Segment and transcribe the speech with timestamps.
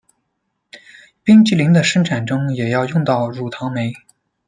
[1.23, 3.93] 冰淇淋的生产中也要用到乳糖酶。